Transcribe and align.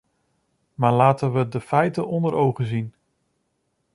Maar 0.73 0.93
laten 0.93 1.33
we 1.33 1.47
de 1.47 1.59
feiten 1.61 2.07
onder 2.07 2.33
ogen 2.33 2.65
zien. 2.65 2.93